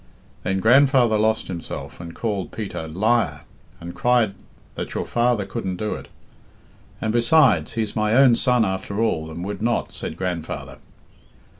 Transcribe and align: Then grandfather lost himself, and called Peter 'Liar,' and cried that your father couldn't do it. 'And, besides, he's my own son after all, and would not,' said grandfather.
Then 0.41 0.59
grandfather 0.61 1.15
lost 1.15 1.47
himself, 1.47 1.99
and 1.99 2.15
called 2.15 2.51
Peter 2.51 2.87
'Liar,' 2.87 3.41
and 3.79 3.93
cried 3.93 4.33
that 4.73 4.95
your 4.95 5.05
father 5.05 5.45
couldn't 5.45 5.75
do 5.75 5.93
it. 5.93 6.07
'And, 6.99 7.13
besides, 7.13 7.73
he's 7.73 7.95
my 7.95 8.15
own 8.15 8.35
son 8.35 8.65
after 8.65 8.99
all, 8.99 9.29
and 9.29 9.45
would 9.45 9.61
not,' 9.61 9.91
said 9.93 10.17
grandfather. 10.17 10.79